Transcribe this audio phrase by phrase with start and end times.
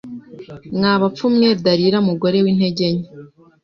[0.77, 3.09] Mwa bapfu mwe Dalila mugore wintege nke